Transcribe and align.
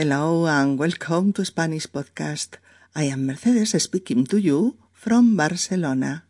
Hello 0.00 0.46
and 0.46 0.78
welcome 0.78 1.30
to 1.34 1.44
Spanish 1.44 1.86
Podcast. 1.86 2.56
I 2.96 3.04
am 3.12 3.26
Mercedes 3.26 3.76
speaking 3.82 4.24
to 4.28 4.40
you 4.40 4.78
from 4.94 5.36
Barcelona. 5.36 6.24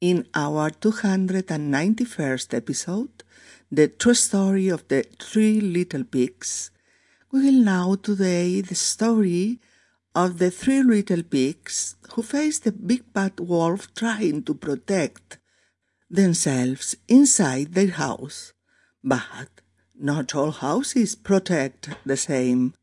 In 0.00 0.26
our 0.34 0.70
291st 0.70 2.54
episode, 2.54 3.22
The 3.70 3.86
True 3.86 4.14
Story 4.14 4.66
of 4.66 4.88
the 4.88 5.04
Three 5.20 5.60
Little 5.60 6.02
Pigs, 6.02 6.72
we 7.30 7.44
will 7.44 7.62
know 7.62 7.94
today 7.94 8.60
the 8.62 8.74
story 8.74 9.60
of 10.16 10.38
the 10.38 10.50
three 10.50 10.82
little 10.82 11.22
pigs 11.22 11.94
who 12.14 12.22
face 12.24 12.58
the 12.58 12.72
big 12.72 13.12
bad 13.12 13.38
wolf 13.38 13.94
trying 13.94 14.42
to 14.42 14.54
protect 14.54 15.38
themselves 16.10 16.96
inside 17.06 17.74
their 17.74 17.92
house. 17.92 18.54
But 19.04 19.60
not 19.94 20.34
all 20.34 20.50
houses 20.50 21.14
protect 21.14 21.90
the 22.04 22.16
same. 22.16 22.74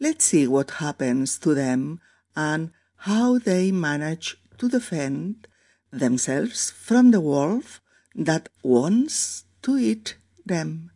Let's 0.00 0.26
see 0.26 0.46
what 0.46 0.78
happens 0.78 1.40
to 1.40 1.54
them 1.54 2.00
and 2.36 2.70
how 2.98 3.40
they 3.40 3.72
manage 3.72 4.36
to 4.58 4.68
defend 4.68 5.48
themselves 5.90 6.70
from 6.70 7.10
the 7.10 7.18
wolf 7.18 7.80
that 8.14 8.48
wants 8.62 9.46
to 9.62 9.76
eat 9.76 10.16
them. 10.46 10.92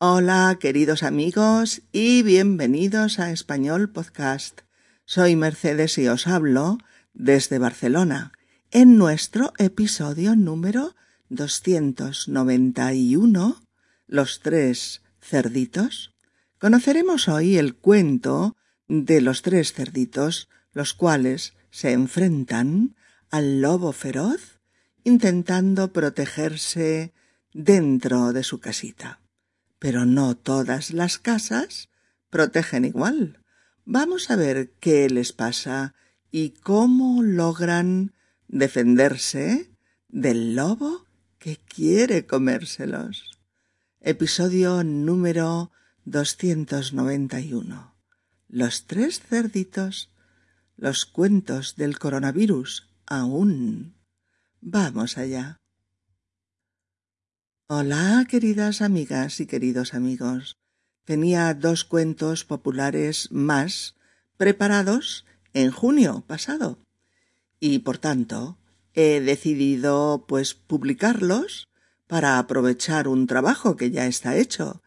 Hola, 0.00 0.58
queridos 0.60 1.02
amigos, 1.02 1.80
y 1.90 2.22
bienvenidos 2.22 3.18
a 3.18 3.32
Español 3.32 3.90
Podcast. 3.90 4.60
Soy 5.06 5.34
Mercedes 5.34 5.96
y 5.96 6.08
os 6.08 6.26
hablo 6.26 6.76
desde 7.14 7.58
Barcelona, 7.58 8.32
en 8.70 8.98
nuestro 8.98 9.54
episodio 9.56 10.36
número 10.36 10.94
291, 11.30 13.62
Los 14.06 14.40
tres 14.40 15.00
cerditos. 15.22 16.12
Conoceremos 16.58 17.28
hoy 17.28 17.56
el 17.56 17.76
cuento 17.76 18.56
de 18.88 19.20
los 19.20 19.42
tres 19.42 19.72
cerditos, 19.72 20.48
los 20.72 20.92
cuales 20.92 21.54
se 21.70 21.92
enfrentan 21.92 22.96
al 23.30 23.60
lobo 23.60 23.92
feroz 23.92 24.58
intentando 25.04 25.92
protegerse 25.92 27.14
dentro 27.52 28.32
de 28.32 28.42
su 28.42 28.58
casita. 28.58 29.20
Pero 29.78 30.04
no 30.04 30.36
todas 30.36 30.90
las 30.90 31.18
casas 31.18 31.90
protegen 32.28 32.84
igual. 32.84 33.38
Vamos 33.84 34.28
a 34.30 34.36
ver 34.36 34.72
qué 34.80 35.08
les 35.08 35.32
pasa 35.32 35.94
y 36.32 36.50
cómo 36.50 37.22
logran 37.22 38.14
defenderse 38.48 39.70
del 40.08 40.56
lobo 40.56 41.06
que 41.38 41.56
quiere 41.56 42.26
comérselos. 42.26 43.38
Episodio 44.00 44.82
número 44.82 45.70
291. 46.10 47.94
Los 48.48 48.86
tres 48.86 49.20
cerditos. 49.20 50.10
Los 50.76 51.04
cuentos 51.04 51.76
del 51.76 51.98
coronavirus 51.98 52.88
aún. 53.06 53.94
Vamos 54.60 55.18
allá. 55.18 55.58
Hola, 57.66 58.26
queridas 58.28 58.80
amigas 58.80 59.40
y 59.40 59.46
queridos 59.46 59.92
amigos. 59.92 60.56
Tenía 61.04 61.52
dos 61.52 61.84
cuentos 61.84 62.44
populares 62.44 63.30
más 63.30 63.96
preparados 64.38 65.26
en 65.52 65.70
junio 65.70 66.24
pasado 66.26 66.78
y 67.60 67.80
por 67.80 67.98
tanto 67.98 68.58
he 68.94 69.20
decidido 69.20 70.24
pues 70.26 70.54
publicarlos 70.54 71.68
para 72.06 72.38
aprovechar 72.38 73.08
un 73.08 73.26
trabajo 73.26 73.76
que 73.76 73.90
ya 73.90 74.06
está 74.06 74.36
hecho 74.36 74.80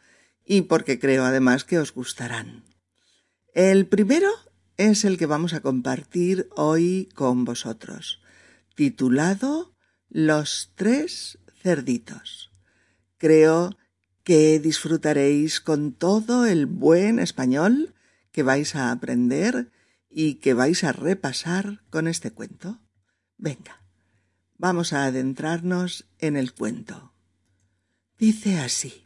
y 0.45 0.61
porque 0.63 0.99
creo 0.99 1.23
además 1.23 1.63
que 1.63 1.79
os 1.79 1.93
gustarán. 1.93 2.63
El 3.53 3.85
primero 3.87 4.29
es 4.77 5.05
el 5.05 5.17
que 5.17 5.25
vamos 5.25 5.53
a 5.53 5.61
compartir 5.61 6.49
hoy 6.55 7.09
con 7.13 7.45
vosotros, 7.45 8.21
titulado 8.75 9.75
Los 10.09 10.71
tres 10.75 11.37
cerditos. 11.61 12.51
Creo 13.17 13.77
que 14.23 14.59
disfrutaréis 14.59 15.61
con 15.61 15.93
todo 15.93 16.45
el 16.45 16.65
buen 16.65 17.19
español 17.19 17.93
que 18.31 18.43
vais 18.43 18.75
a 18.75 18.91
aprender 18.91 19.71
y 20.09 20.35
que 20.35 20.53
vais 20.53 20.83
a 20.83 20.91
repasar 20.91 21.83
con 21.89 22.07
este 22.07 22.31
cuento. 22.31 22.79
Venga, 23.37 23.83
vamos 24.57 24.93
a 24.93 25.05
adentrarnos 25.05 26.05
en 26.19 26.37
el 26.37 26.53
cuento. 26.53 27.13
Dice 28.17 28.59
así. 28.59 29.05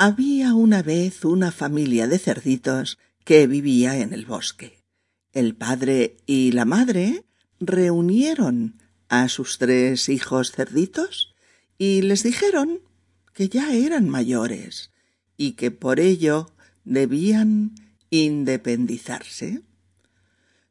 Había 0.00 0.54
una 0.54 0.84
vez 0.84 1.24
una 1.24 1.50
familia 1.50 2.06
de 2.06 2.20
cerditos 2.20 2.98
que 3.24 3.48
vivía 3.48 3.98
en 3.98 4.12
el 4.12 4.26
bosque. 4.26 4.84
El 5.32 5.56
padre 5.56 6.18
y 6.24 6.52
la 6.52 6.64
madre 6.64 7.24
reunieron 7.58 8.80
a 9.08 9.28
sus 9.28 9.58
tres 9.58 10.08
hijos 10.08 10.52
cerditos 10.52 11.34
y 11.78 12.02
les 12.02 12.22
dijeron 12.22 12.78
que 13.34 13.48
ya 13.48 13.72
eran 13.72 14.08
mayores 14.08 14.92
y 15.36 15.54
que 15.54 15.72
por 15.72 15.98
ello 15.98 16.52
debían 16.84 17.74
independizarse. 18.08 19.62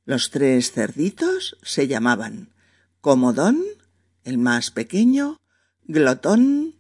Los 0.06 0.32
tres 0.32 0.72
cerditos 0.72 1.58
se 1.64 1.90
llamaban 1.90 2.54
Comodón, 3.02 3.62
el 4.24 4.38
más 4.38 4.72
pequeño, 4.72 5.42
Glotón, 5.84 6.76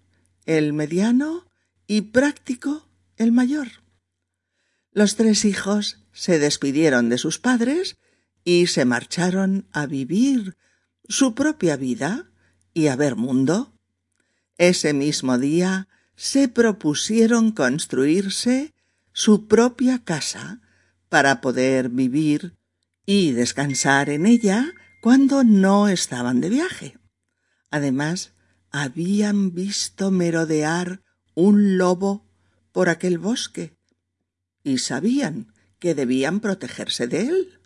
el 0.46 0.72
mediano, 0.72 1.47
y 1.88 2.02
práctico 2.02 2.88
el 3.16 3.32
mayor. 3.32 3.68
Los 4.92 5.16
tres 5.16 5.46
hijos 5.46 6.06
se 6.12 6.40
despidieron 6.40 7.10
de 7.10 7.18
sus 7.18 7.40
padres 7.40 7.98
y 8.44 8.68
se 8.68 8.86
marcharon 8.86 9.68
a 9.72 9.86
vivir 9.86 10.58
su 11.08 11.34
propia 11.34 11.78
vida 11.78 12.30
y 12.74 12.88
a 12.88 12.96
ver 12.96 13.16
mundo. 13.16 13.74
Ese 14.58 14.94
mismo 14.94 15.38
día 15.38 15.88
se 16.16 16.48
propusieron 16.48 17.52
construirse 17.52 18.74
su 19.14 19.48
propia 19.48 20.04
casa 20.04 20.62
para 21.10 21.42
poder 21.42 21.90
vivir 21.90 22.58
y 23.06 23.32
descansar 23.32 24.10
en 24.10 24.26
ella 24.26 24.74
cuando 25.02 25.44
no 25.44 25.88
estaban 25.88 26.42
de 26.42 26.50
viaje. 26.50 26.98
Además, 27.70 28.34
habían 28.72 29.54
visto 29.54 30.12
merodear 30.12 31.02
un 31.38 31.78
lobo 31.78 32.26
por 32.72 32.90
aquel 32.90 33.20
bosque 33.20 33.78
y 34.64 34.80
sabían 34.80 35.54
que 35.78 35.94
debían 35.94 36.40
protegerse 36.40 37.06
de 37.06 37.28
él. 37.28 37.60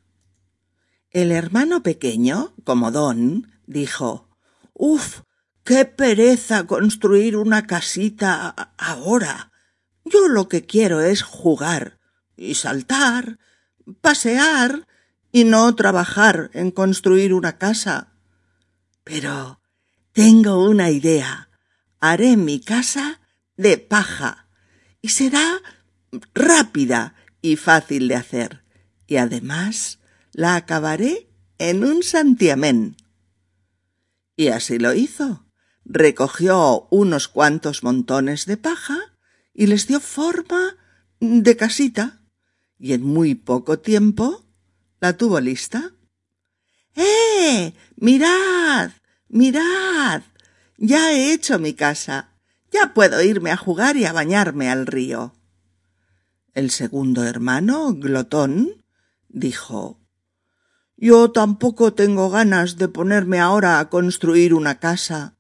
El 1.10 1.32
hermano 1.32 1.82
pequeño, 1.82 2.54
como 2.66 2.92
Don, 2.92 3.50
dijo 3.68 4.28
Uf, 4.74 5.22
qué 5.64 5.86
pereza 5.86 6.68
construir 6.68 7.38
una 7.38 7.66
casita 7.66 8.50
ahora. 8.78 9.54
Yo 10.04 10.28
lo 10.28 10.50
que 10.50 10.66
quiero 10.66 11.00
es 11.00 11.22
jugar 11.22 11.98
y 12.36 12.56
saltar, 12.56 13.40
pasear 14.02 14.86
y 15.32 15.46
no 15.46 15.74
trabajar 15.76 16.52
en 16.54 16.72
construir 16.72 17.34
una 17.34 17.58
casa. 17.58 18.12
Pero 19.06 19.62
tengo 20.12 20.62
una 20.62 20.90
idea. 20.90 21.48
Haré 22.02 22.36
mi 22.36 22.60
casa 22.60 23.21
de 23.62 23.78
paja 23.78 24.48
y 25.02 25.10
será 25.10 25.62
rápida 26.34 27.16
y 27.42 27.56
fácil 27.56 28.08
de 28.08 28.16
hacer. 28.16 28.64
Y 29.06 29.18
además 29.18 30.00
la 30.32 30.56
acabaré 30.56 31.30
en 31.60 31.84
un 31.84 32.02
santiamén. 32.02 32.98
Y 34.36 34.48
así 34.48 34.80
lo 34.80 34.94
hizo. 34.94 35.46
Recogió 35.86 36.88
unos 36.90 37.28
cuantos 37.28 37.84
montones 37.84 38.46
de 38.46 38.58
paja 38.58 38.98
y 39.54 39.68
les 39.68 39.88
dio 39.88 40.00
forma 40.00 40.78
de 41.20 41.56
casita. 41.56 42.22
Y 42.80 42.94
en 42.94 43.04
muy 43.04 43.36
poco 43.36 43.78
tiempo 43.80 44.44
la 45.00 45.18
tuvo 45.18 45.40
lista. 45.40 45.92
¡Eh! 46.96 47.74
Mirad. 47.96 48.92
Mirad. 49.28 50.24
Ya 50.78 51.12
he 51.12 51.32
hecho 51.34 51.60
mi 51.60 51.74
casa. 51.74 52.31
Ya 52.72 52.94
puedo 52.94 53.22
irme 53.22 53.52
a 53.52 53.58
jugar 53.58 53.98
y 53.98 54.06
a 54.06 54.14
bañarme 54.14 54.70
al 54.70 54.88
río. 54.88 55.36
El 56.54 56.72
segundo 56.72 57.26
hermano, 57.26 57.94
Glotón, 57.94 58.84
dijo 59.28 60.00
Yo 60.96 61.32
tampoco 61.32 61.94
tengo 61.94 62.30
ganas 62.30 62.78
de 62.78 62.88
ponerme 62.88 63.40
ahora 63.40 63.80
a 63.80 63.90
construir 63.90 64.54
una 64.54 64.80
casa. 64.80 65.36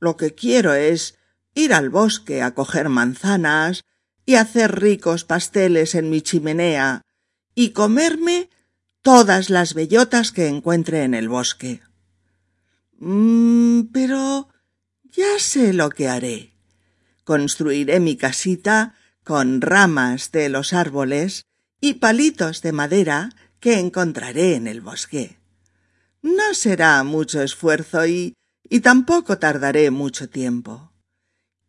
Lo 0.00 0.16
que 0.16 0.34
quiero 0.34 0.72
es 0.72 1.18
ir 1.54 1.74
al 1.74 1.90
bosque 1.90 2.42
a 2.42 2.54
coger 2.54 2.88
manzanas 2.88 3.84
y 4.24 4.36
hacer 4.36 4.80
ricos 4.80 5.24
pasteles 5.24 5.94
en 5.94 6.08
mi 6.08 6.22
chimenea 6.22 7.02
y 7.54 7.70
comerme 7.70 8.48
todas 9.02 9.50
las 9.50 9.74
bellotas 9.74 10.32
que 10.32 10.48
encuentre 10.48 11.02
en 11.02 11.12
el 11.12 11.28
bosque. 11.28 11.82
Mm, 12.98 13.82
pero 13.92 14.48
ya 15.04 15.38
sé 15.38 15.72
lo 15.74 15.90
que 15.90 16.08
haré 16.08 16.51
construiré 17.24 18.00
mi 18.00 18.16
casita 18.16 18.94
con 19.24 19.60
ramas 19.60 20.32
de 20.32 20.48
los 20.48 20.72
árboles 20.72 21.44
y 21.80 21.94
palitos 21.94 22.62
de 22.62 22.72
madera 22.72 23.30
que 23.60 23.78
encontraré 23.78 24.54
en 24.54 24.66
el 24.66 24.80
bosque. 24.80 25.38
No 26.22 26.54
será 26.54 27.02
mucho 27.04 27.42
esfuerzo 27.42 28.06
y, 28.06 28.34
y 28.68 28.80
tampoco 28.80 29.38
tardaré 29.38 29.90
mucho 29.90 30.28
tiempo. 30.28 30.92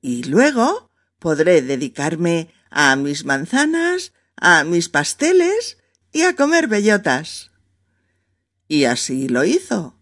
Y 0.01 0.23
luego 0.23 0.89
podré 1.19 1.61
dedicarme 1.61 2.49
a 2.69 2.95
mis 2.95 3.25
manzanas, 3.25 4.13
a 4.35 4.63
mis 4.63 4.89
pasteles 4.89 5.77
y 6.11 6.23
a 6.23 6.35
comer 6.35 6.67
bellotas. 6.67 7.51
Y 8.67 8.85
así 8.85 9.27
lo 9.27 9.43
hizo. 9.43 9.97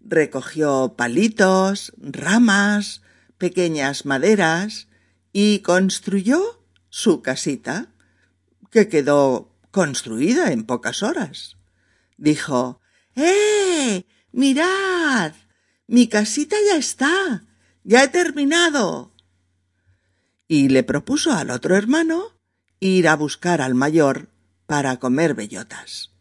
Recogió 0.00 0.94
palitos, 0.96 1.92
ramas, 1.98 3.01
pequeñas 3.42 4.06
maderas 4.06 4.86
y 5.32 5.58
construyó 5.62 6.64
su 6.90 7.22
casita, 7.22 7.88
que 8.70 8.86
quedó 8.86 9.50
construida 9.72 10.52
en 10.52 10.62
pocas 10.62 11.02
horas. 11.02 11.56
Dijo 12.16 12.80
¡Eh! 13.16 14.06
Mirad. 14.30 15.32
Mi 15.88 16.06
casita 16.06 16.54
ya 16.68 16.76
está. 16.76 17.42
Ya 17.82 18.04
he 18.04 18.08
terminado. 18.08 19.12
Y 20.46 20.68
le 20.68 20.84
propuso 20.84 21.32
al 21.32 21.50
otro 21.50 21.74
hermano 21.74 22.38
ir 22.78 23.08
a 23.08 23.16
buscar 23.16 23.60
al 23.60 23.74
mayor 23.74 24.28
para 24.66 25.00
comer 25.00 25.34
bellotas. 25.34 26.12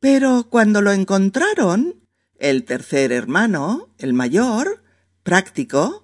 Pero 0.00 0.48
cuando 0.50 0.82
lo 0.82 0.90
encontraron, 0.90 2.08
el 2.40 2.64
tercer 2.64 3.12
hermano, 3.12 3.94
el 3.98 4.14
mayor, 4.14 4.82
práctico, 5.22 6.03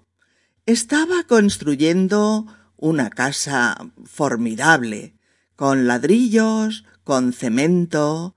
estaba 0.71 1.25
construyendo 1.25 2.47
una 2.77 3.11
casa 3.11 3.77
formidable, 4.05 5.15
con 5.57 5.87
ladrillos, 5.87 6.85
con 7.05 7.33
cemento, 7.33 8.37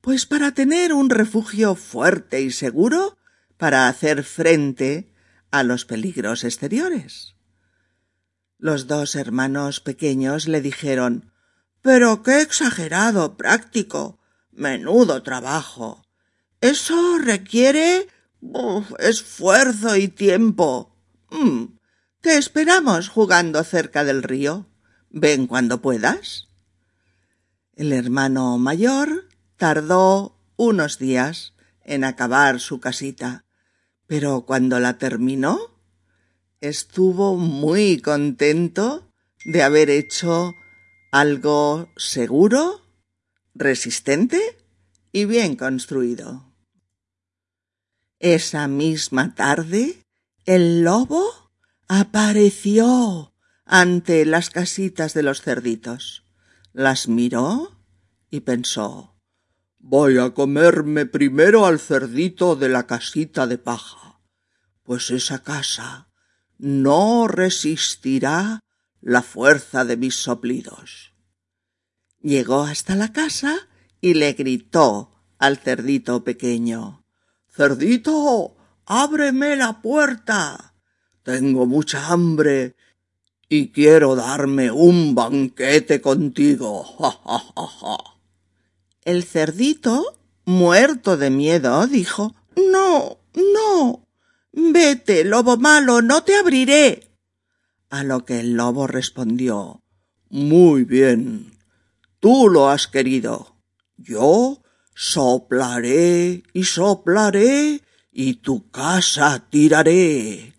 pues 0.00 0.26
para 0.26 0.52
tener 0.52 0.92
un 0.92 1.10
refugio 1.10 1.74
fuerte 1.74 2.42
y 2.42 2.50
seguro 2.50 3.16
para 3.56 3.88
hacer 3.88 4.24
frente 4.24 5.12
a 5.50 5.62
los 5.62 5.84
peligros 5.84 6.44
exteriores. 6.44 7.36
Los 8.58 8.86
dos 8.86 9.14
hermanos 9.14 9.80
pequeños 9.80 10.48
le 10.48 10.60
dijeron 10.60 11.32
Pero 11.82 12.22
qué 12.22 12.40
exagerado, 12.40 13.36
práctico. 13.36 14.18
Menudo 14.50 15.22
trabajo. 15.22 16.04
Eso 16.60 17.18
requiere 17.18 18.08
esfuerzo 18.98 19.96
y 19.96 20.08
tiempo. 20.08 20.96
Mm, 21.30 21.73
te 22.24 22.38
esperamos 22.38 23.10
jugando 23.10 23.62
cerca 23.64 24.02
del 24.02 24.22
río. 24.22 24.66
Ven 25.10 25.46
cuando 25.46 25.82
puedas. 25.82 26.48
El 27.74 27.92
hermano 27.92 28.56
mayor 28.56 29.28
tardó 29.58 30.40
unos 30.56 30.98
días 30.98 31.52
en 31.82 32.02
acabar 32.02 32.60
su 32.60 32.80
casita, 32.80 33.44
pero 34.06 34.46
cuando 34.46 34.80
la 34.80 34.96
terminó, 34.96 35.78
estuvo 36.62 37.36
muy 37.36 38.00
contento 38.00 39.12
de 39.44 39.62
haber 39.62 39.90
hecho 39.90 40.54
algo 41.12 41.90
seguro, 41.98 42.80
resistente 43.54 44.40
y 45.12 45.26
bien 45.26 45.56
construido. 45.56 46.54
Esa 48.18 48.66
misma 48.66 49.34
tarde, 49.34 50.02
el 50.46 50.84
lobo 50.84 51.43
apareció 52.00 53.34
ante 53.64 54.24
las 54.26 54.50
casitas 54.50 55.14
de 55.14 55.22
los 55.22 55.42
cerditos. 55.42 56.24
Las 56.72 57.08
miró 57.08 57.78
y 58.30 58.40
pensó 58.40 59.14
Voy 59.78 60.18
a 60.18 60.30
comerme 60.30 61.06
primero 61.06 61.66
al 61.66 61.78
cerdito 61.78 62.56
de 62.56 62.70
la 62.70 62.86
casita 62.86 63.46
de 63.46 63.58
paja, 63.58 64.18
pues 64.82 65.10
esa 65.10 65.42
casa 65.42 66.08
no 66.58 67.28
resistirá 67.28 68.60
la 69.02 69.20
fuerza 69.20 69.84
de 69.84 69.98
mis 69.98 70.16
soplidos. 70.16 71.12
Llegó 72.22 72.62
hasta 72.62 72.96
la 72.96 73.12
casa 73.12 73.68
y 74.00 74.14
le 74.14 74.32
gritó 74.32 75.12
al 75.38 75.58
cerdito 75.58 76.24
pequeño 76.24 77.04
Cerdito, 77.56 78.56
ábreme 78.84 79.54
la 79.54 79.80
puerta. 79.80 80.73
Tengo 81.24 81.64
mucha 81.64 82.08
hambre 82.08 82.76
y 83.48 83.68
quiero 83.68 84.14
darme 84.14 84.70
un 84.70 85.14
banquete 85.14 86.02
contigo. 86.02 86.84
Ja, 86.84 87.10
ja, 87.10 87.38
ja, 87.38 87.66
ja. 87.66 87.96
El 89.04 89.24
cerdito, 89.24 90.18
muerto 90.44 91.16
de 91.16 91.30
miedo, 91.30 91.86
dijo 91.86 92.34
No, 92.56 93.16
no. 93.54 94.06
Vete, 94.52 95.24
lobo 95.24 95.56
malo, 95.56 96.02
no 96.02 96.22
te 96.24 96.36
abriré. 96.36 97.10
A 97.88 98.04
lo 98.04 98.26
que 98.26 98.40
el 98.40 98.52
lobo 98.52 98.86
respondió 98.86 99.82
Muy 100.28 100.84
bien. 100.84 101.58
Tú 102.20 102.50
lo 102.50 102.68
has 102.68 102.86
querido. 102.86 103.56
Yo 103.96 104.62
soplaré 104.94 106.42
y 106.52 106.64
soplaré 106.64 107.80
y 108.12 108.34
tu 108.34 108.70
casa 108.70 109.46
tiraré. 109.48 110.53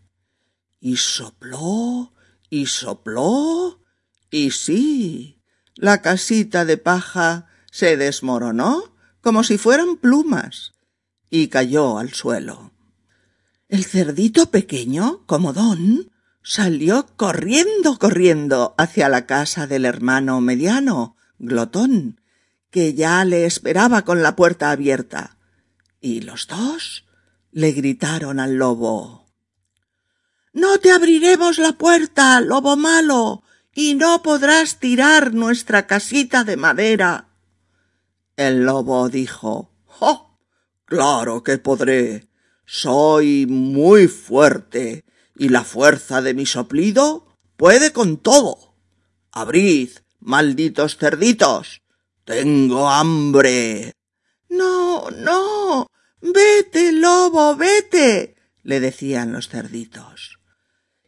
Y 0.86 0.98
sopló 0.98 2.14
y 2.48 2.68
sopló 2.68 3.82
y 4.30 4.52
sí, 4.52 5.42
la 5.74 6.04
casita 6.04 6.64
de 6.64 6.78
paja 6.78 7.48
se 7.72 7.98
desmoronó 7.98 8.96
como 9.20 9.44
si 9.44 9.58
fueran 9.58 9.98
plumas 9.98 10.74
y 11.32 11.48
cayó 11.48 11.98
al 11.98 12.14
suelo. 12.14 12.72
El 13.68 13.84
cerdito 13.84 14.52
pequeño, 14.52 15.26
comodón, 15.26 16.12
salió 16.44 17.08
corriendo, 17.16 17.98
corriendo 17.98 18.76
hacia 18.78 19.10
la 19.10 19.26
casa 19.26 19.66
del 19.66 19.86
hermano 19.86 20.40
mediano, 20.40 21.18
glotón, 21.40 22.22
que 22.70 22.94
ya 22.94 23.26
le 23.26 23.48
esperaba 23.48 24.04
con 24.04 24.22
la 24.22 24.36
puerta 24.36 24.70
abierta. 24.70 25.40
Y 26.00 26.22
los 26.22 26.46
dos 26.46 27.06
le 27.52 27.72
gritaron 27.72 28.40
al 28.40 28.58
lobo 28.58 29.25
No 30.56 30.80
te 30.80 30.90
abriremos 30.90 31.58
la 31.58 31.74
puerta, 31.74 32.40
lobo 32.40 32.78
malo, 32.78 33.44
y 33.74 33.96
no 33.96 34.24
podrás 34.24 34.80
tirar 34.80 35.34
nuestra 35.34 35.86
casita 35.86 36.46
de 36.46 36.56
madera. 36.56 37.28
El 38.38 38.64
lobo 38.64 39.10
dijo 39.10 39.70
¡Oh! 40.00 40.40
Claro 40.86 41.44
que 41.44 41.58
podré. 41.58 42.30
Soy 42.66 43.46
muy 43.48 44.08
fuerte, 44.08 45.04
y 45.36 45.50
la 45.50 45.66
fuerza 45.66 46.22
de 46.22 46.34
mi 46.34 46.46
soplido 46.46 47.36
puede 47.58 47.92
con 47.92 48.16
todo. 48.16 48.78
Abrid, 49.34 49.90
malditos 50.22 50.96
cerditos, 50.96 51.82
tengo 52.24 52.90
hambre. 52.90 53.92
No, 54.48 55.12
no. 55.12 55.88
Vete, 56.22 56.94
lobo, 56.94 57.58
vete. 57.58 58.38
le 58.64 58.80
decían 58.80 59.34
los 59.34 59.50
cerditos. 59.50 60.40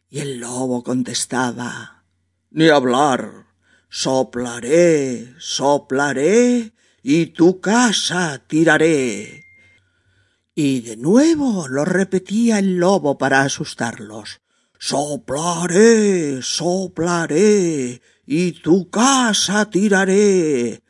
Y 0.10 0.20
el 0.20 0.40
lobo 0.40 0.84
contestaba 0.84 2.04
Ni 2.52 2.70
hablar. 2.70 3.48
Soplaré, 3.90 5.34
soplaré, 5.40 6.74
y 7.02 7.28
tu 7.28 7.62
casa 7.62 8.44
tiraré. 8.46 9.46
Y 10.54 10.82
de 10.82 10.98
nuevo 10.98 11.68
lo 11.70 11.86
repetía 11.86 12.60
el 12.60 12.78
lobo 12.78 13.18
para 13.18 13.44
asustarlos. 13.44 14.42
Soplaré, 14.78 16.42
soplaré, 16.42 18.02
y 18.26 18.52
tu 18.52 18.90
casa 18.90 19.70
tiraré. 19.70 20.84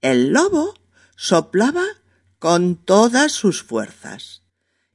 El 0.00 0.32
lobo 0.32 0.74
soplaba 1.16 1.84
con 2.40 2.74
todas 2.74 3.30
sus 3.30 3.62
fuerzas, 3.62 4.41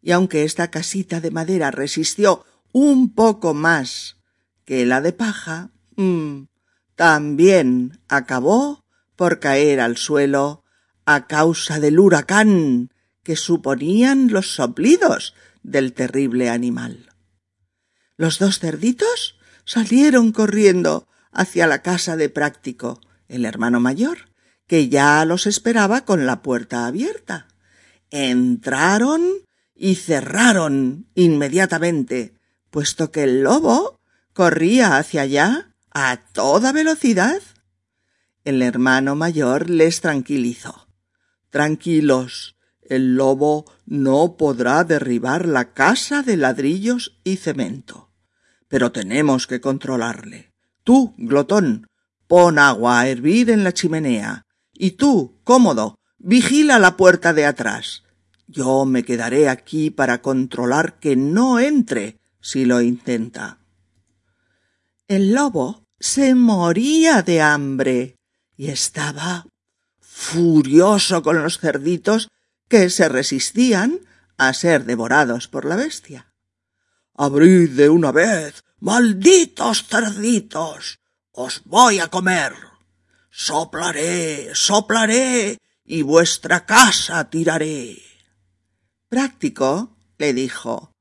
y 0.07 0.13
aunque 0.13 0.45
esta 0.45 0.71
casita 0.71 1.19
de 1.19 1.31
madera 1.31 1.69
resistió 1.69 2.45
un 2.71 3.13
poco 3.13 3.53
más 3.53 4.15
que 4.63 4.85
la 4.85 5.01
de 5.01 5.11
paja, 5.11 5.71
mmm, 5.97 6.43
también 6.95 7.99
acabó 8.07 8.85
por 9.17 9.41
caer 9.41 9.81
al 9.81 9.97
suelo 9.97 10.63
a 11.05 11.27
causa 11.27 11.81
del 11.81 11.99
huracán 11.99 12.93
que 13.21 13.35
suponían 13.35 14.29
los 14.31 14.55
soplidos 14.55 15.33
del 15.61 15.91
terrible 15.91 16.49
animal. 16.49 17.11
Los 18.15 18.39
dos 18.39 18.59
cerditos 18.59 19.37
salieron 19.65 20.31
corriendo 20.31 21.09
hacia 21.33 21.67
la 21.67 21.81
casa 21.81 22.15
de 22.15 22.29
práctico, 22.29 23.01
el 23.27 23.43
hermano 23.43 23.81
mayor, 23.81 24.29
que 24.67 24.87
ya 24.87 25.25
los 25.25 25.47
esperaba 25.47 26.05
con 26.05 26.25
la 26.25 26.41
puerta 26.41 26.87
abierta. 26.87 27.49
Entraron 28.09 29.45
y 29.77 29.95
cerraron 29.95 31.07
inmediatamente 31.13 32.33
puesto 32.69 33.11
que 33.11 33.23
el 33.23 33.41
lobo 33.41 33.99
corría 34.33 34.97
hacia 34.97 35.21
allá 35.21 35.73
a 35.91 36.17
toda 36.33 36.71
velocidad. 36.71 37.41
El 38.43 38.61
hermano 38.61 39.15
mayor 39.15 39.69
les 39.69 40.01
tranquilizó. 40.01 40.87
Tranquilos, 41.49 42.57
el 42.81 43.15
lobo 43.15 43.65
no 43.85 44.37
podrá 44.37 44.83
derribar 44.83 45.47
la 45.47 45.73
casa 45.73 46.23
de 46.23 46.37
ladrillos 46.37 47.19
y 47.23 47.37
cemento. 47.37 48.11
Pero 48.67 48.91
tenemos 48.91 49.47
que 49.47 49.61
controlarle. 49.61 50.53
Tú, 50.83 51.13
glotón, 51.17 51.87
pon 52.27 52.59
agua 52.59 52.99
a 52.99 53.07
hervir 53.07 53.49
en 53.49 53.63
la 53.63 53.73
chimenea. 53.73 54.43
Y 54.73 54.91
tú, 54.91 55.39
cómodo, 55.43 55.97
vigila 56.17 56.79
la 56.79 56.95
puerta 56.95 57.33
de 57.33 57.45
atrás. 57.45 58.03
Yo 58.47 58.85
me 58.85 59.03
quedaré 59.03 59.49
aquí 59.49 59.91
para 59.91 60.21
controlar 60.21 60.99
que 60.99 61.15
no 61.15 61.59
entre 61.59 62.19
si 62.39 62.65
lo 62.65 62.81
intenta. 62.81 63.59
El 65.07 65.33
lobo 65.33 65.85
se 65.99 66.33
moría 66.33 67.21
de 67.21 67.41
hambre 67.41 68.15
y 68.55 68.69
estaba 68.69 69.45
furioso 69.99 71.21
con 71.21 71.43
los 71.43 71.59
cerditos 71.59 72.29
que 72.69 72.89
se 72.89 73.09
resistían 73.09 73.99
a 74.37 74.53
ser 74.53 74.85
devorados 74.85 75.47
por 75.47 75.65
la 75.65 75.75
bestia. 75.75 76.33
Abrid 77.15 77.71
de 77.71 77.89
una 77.89 78.11
vez, 78.11 78.63
malditos 78.79 79.85
cerditos. 79.87 80.99
Os 81.31 81.61
voy 81.65 81.99
a 81.99 82.07
comer. 82.07 82.53
Soplaré, 83.29 84.51
soplaré, 84.53 85.57
y 85.83 86.01
vuestra 86.01 86.65
casa 86.65 87.29
tiraré. 87.29 88.06
Práctico, 89.09 89.95
le 90.17 90.33
dijo, 90.33 90.91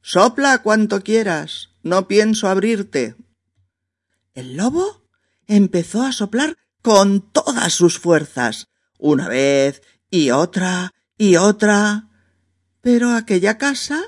sopla 0.00 0.62
cuanto 0.62 1.02
quieras, 1.02 1.70
no 1.82 2.06
pienso 2.06 2.48
abrirte. 2.48 3.16
El 4.34 4.56
lobo 4.56 5.02
empezó 5.48 6.02
a 6.02 6.12
soplar 6.12 6.56
con 6.82 7.32
todas 7.32 7.72
sus 7.72 7.98
fuerzas, 7.98 8.68
una 8.98 9.28
vez 9.28 9.82
y 10.10 10.30
otra 10.30 10.92
y 11.18 11.36
otra. 11.36 12.08
Pero 12.82 13.10
aquella 13.10 13.58
casa 13.58 14.00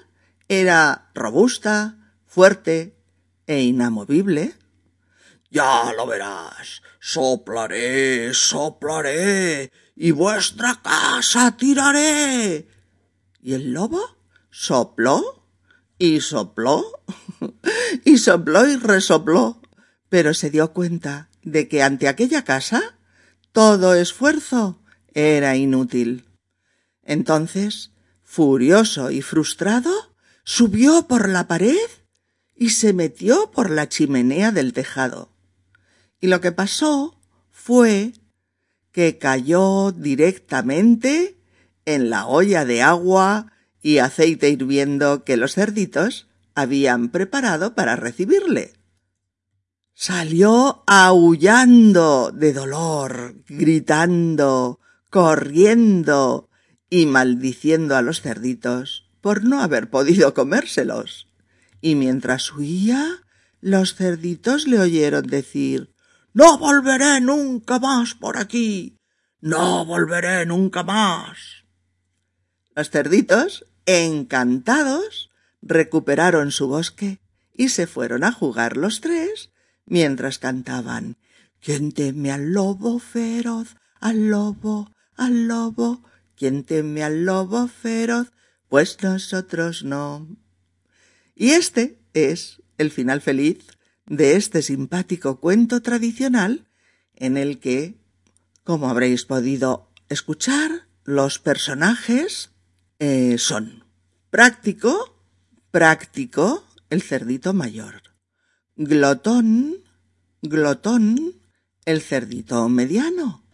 era 0.47 1.11
robusta, 1.15 2.15
fuerte 2.27 2.97
e 3.49 3.63
inamovible. 3.63 4.55
Ya 5.51 5.93
lo 5.97 6.07
verás. 6.07 6.83
Soplaré, 7.01 8.35
soplaré, 8.35 9.73
y 9.97 10.11
vuestra 10.13 10.81
casa 10.81 11.57
tiraré. 11.57 12.69
Y 13.41 13.55
el 13.55 13.73
lobo 13.73 14.01
sopló 14.51 15.45
y 15.99 16.21
sopló 16.21 16.85
y 18.05 18.19
sopló 18.19 18.67
y 18.67 18.77
resopló, 18.77 19.61
pero 20.09 20.35
se 20.35 20.51
dio 20.51 20.73
cuenta 20.73 21.29
de 21.43 21.69
que 21.69 21.83
ante 21.83 22.09
aquella 22.09 22.45
casa 22.45 22.99
todo 23.53 23.95
esfuerzo 23.95 24.83
era 25.15 25.57
inútil. 25.57 26.27
Entonces, 27.03 27.93
furioso 28.23 29.11
y 29.11 29.23
frustrado, 29.23 29.93
subió 30.45 31.07
por 31.09 31.29
la 31.29 31.49
pared 31.49 31.77
y 32.55 32.71
se 32.71 32.93
metió 32.93 33.51
por 33.51 33.71
la 33.71 33.89
chimenea 33.89 34.53
del 34.53 34.73
tejado. 34.73 35.33
Y 36.21 36.27
lo 36.27 36.41
que 36.41 36.53
pasó 36.53 37.19
fue 37.51 38.13
que 38.93 39.19
cayó 39.19 39.93
directamente 39.93 41.38
en 41.95 42.11
la 42.11 42.27
olla 42.27 42.65
de 42.65 42.83
agua 42.83 43.53
y 43.83 43.99
aceite 43.99 44.51
hirviendo 44.51 45.25
que 45.25 45.37
los 45.37 45.55
cerditos 45.55 46.29
habían 46.55 47.09
preparado 47.09 47.75
para 47.75 47.97
recibirle. 47.97 48.75
Salió 49.95 50.85
aullando 50.87 52.31
de 52.33 52.53
dolor, 52.53 53.37
gritando, 53.49 54.81
corriendo 55.11 56.49
y 56.91 57.07
maldiciendo 57.07 57.97
a 57.97 58.03
los 58.03 58.21
cerditos 58.21 59.11
por 59.21 59.45
no 59.45 59.61
haber 59.61 59.91
podido 59.91 60.35
comérselos. 60.35 61.29
Y 61.81 61.95
mientras 61.95 62.53
huía, 62.53 63.23
los 63.61 63.95
cerditos 63.95 64.67
le 64.67 64.79
oyeron 64.79 65.27
decir 65.27 65.95
no 66.35 66.57
volveré 66.59 67.21
nunca 67.21 67.81
más 67.81 68.15
por 68.15 68.37
aquí. 68.37 68.97
No 69.41 69.85
volveré 69.85 70.47
nunca 70.47 70.85
más. 70.85 71.58
Los 72.79 72.91
cerditos, 72.91 73.67
encantados, 73.87 75.31
recuperaron 75.63 76.53
su 76.53 76.69
bosque 76.69 77.19
y 77.53 77.71
se 77.71 77.89
fueron 77.89 78.23
a 78.23 78.31
jugar 78.31 78.77
los 78.77 79.01
tres 79.01 79.51
mientras 79.85 80.39
cantaban 80.39 81.17
¿Quién 81.61 81.91
teme 81.91 82.31
al 82.31 82.53
lobo 82.53 83.01
feroz? 83.01 83.75
Al 83.99 84.29
lobo, 84.31 84.93
al 85.17 85.49
lobo. 85.49 86.05
¿Quién 86.37 86.63
teme 86.63 87.03
al 87.03 87.25
lobo 87.25 87.67
feroz? 87.67 88.31
Pues 88.69 88.97
nosotros 89.03 89.83
no. 89.83 90.29
Y 91.35 91.51
este 91.51 91.99
es 92.15 92.63
el 92.77 92.93
final 92.93 93.21
feliz 93.21 93.59
de 94.07 94.37
este 94.37 94.63
simpático 94.63 95.41
cuento 95.41 95.83
tradicional 95.83 96.69
en 97.17 97.39
el 97.39 97.59
que, 97.59 97.99
como 98.63 98.89
habréis 98.89 99.25
podido 99.25 99.91
escuchar, 100.09 100.87
los 101.03 101.41
personajes 101.41 102.53
eh, 102.99 103.39
son 103.39 103.85
práctico, 104.31 105.17
práctico, 105.71 106.65
el 106.91 107.03
cerdito 107.03 107.53
mayor, 107.53 108.03
glotón, 108.77 109.77
glotón, 110.43 111.35
el 111.85 112.01
cerdito 112.03 112.69
mediano, 112.69 113.45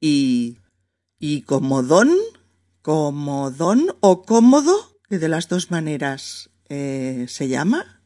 y, 0.00 0.58
y 1.18 1.42
comodón, 1.42 2.10
comodón 2.82 3.88
o 4.00 4.22
cómodo, 4.22 5.00
que 5.08 5.18
de 5.18 5.28
las 5.28 5.48
dos 5.48 5.70
maneras 5.70 6.50
eh, 6.68 7.26
se 7.28 7.48
llama, 7.48 8.02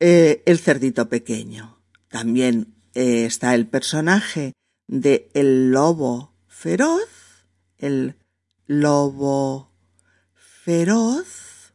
eh, 0.00 0.42
el 0.46 0.58
cerdito 0.58 1.08
pequeño. 1.08 1.80
También 2.08 2.74
eh, 2.94 3.24
está 3.24 3.54
el 3.54 3.66
personaje 3.66 4.52
de 4.86 5.30
el 5.34 5.70
lobo 5.70 6.34
feroz, 6.46 7.08
el 7.78 8.16
lobo 8.66 9.72
feroz 10.34 11.72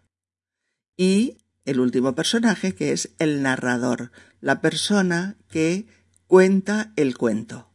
y 0.98 1.38
el 1.66 1.80
último 1.80 2.16
personaje 2.16 2.76
que 2.76 2.92
es 2.92 3.16
el 3.20 3.42
narrador, 3.42 4.12
la 4.40 4.62
persona 4.62 5.38
que 5.50 5.88
cuenta 6.28 6.92
el 6.96 7.18
cuento. 7.18 7.70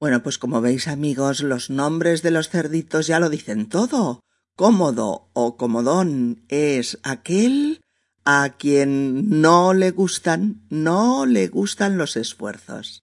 Bueno, 0.00 0.22
pues 0.22 0.38
como 0.38 0.60
veis 0.60 0.88
amigos, 0.88 1.40
los 1.40 1.70
nombres 1.70 2.22
de 2.22 2.30
los 2.30 2.48
cerditos 2.48 3.06
ya 3.06 3.20
lo 3.20 3.30
dicen 3.30 3.68
todo. 3.68 4.20
Cómodo 4.56 5.30
o 5.32 5.56
comodón 5.56 6.44
es 6.48 6.98
aquel 7.02 7.80
a 8.24 8.54
quien 8.58 9.40
no 9.40 9.74
le 9.74 9.90
gustan, 9.90 10.66
no 10.70 11.26
le 11.26 11.48
gustan 11.48 11.98
los 11.98 12.16
esfuerzos. 12.16 13.02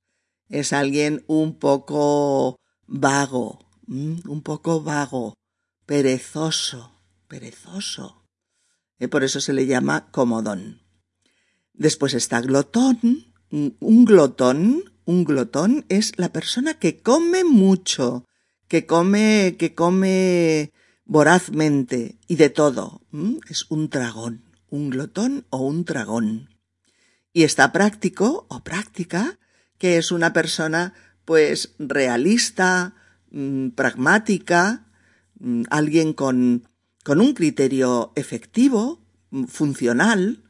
Es 0.49 0.73
alguien 0.73 1.23
un 1.27 1.57
poco 1.57 2.57
vago, 2.87 3.70
un 3.91 4.41
poco 4.43 4.81
vago, 4.81 5.35
perezoso, 5.85 7.01
perezoso. 7.27 8.23
Y 8.99 9.07
por 9.07 9.23
eso 9.23 9.41
se 9.41 9.53
le 9.53 9.65
llama 9.65 10.11
comodón. 10.11 10.81
Después 11.73 12.13
está 12.13 12.41
glotón. 12.41 13.33
Un 13.49 14.05
glotón, 14.05 14.93
un 15.05 15.25
glotón 15.25 15.85
es 15.89 16.17
la 16.17 16.31
persona 16.31 16.75
que 16.75 17.01
come 17.01 17.43
mucho, 17.43 18.25
que 18.67 18.85
come, 18.85 19.57
que 19.59 19.75
come 19.75 20.71
vorazmente 21.03 22.17
y 22.27 22.35
de 22.37 22.49
todo. 22.49 23.01
Es 23.49 23.69
un 23.69 23.89
dragón 23.89 24.51
un 24.71 24.89
glotón 24.89 25.45
o 25.51 25.59
un 25.59 25.85
dragón. 25.85 26.49
Y 27.33 27.43
está 27.43 27.71
práctico 27.71 28.47
o 28.49 28.63
práctica, 28.63 29.37
que 29.77 29.97
es 29.97 30.11
una 30.11 30.33
persona 30.33 30.93
pues 31.25 31.75
realista, 31.77 32.95
mm, 33.31 33.69
pragmática, 33.69 34.87
mm, 35.39 35.63
alguien 35.69 36.13
con, 36.13 36.67
con 37.03 37.19
un 37.21 37.33
criterio 37.33 38.13
efectivo, 38.15 39.01
mm, 39.31 39.45
funcional, 39.45 40.43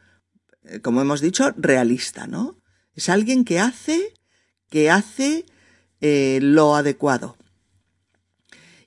eh, 0.64 0.80
como 0.80 1.02
hemos 1.02 1.22
dicho, 1.22 1.52
realista, 1.58 2.28
¿no? 2.28 2.58
Es 2.94 3.10
alguien 3.10 3.46
que 3.46 3.60
hace, 3.60 4.14
que 4.70 4.90
hace 4.90 5.46
eh, 6.02 6.40
lo 6.42 6.76
adecuado. 6.76 7.38